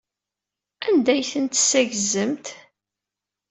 Anda 0.87 1.11
ay 1.13 1.23
tent-tessaggzemt? 1.31 2.45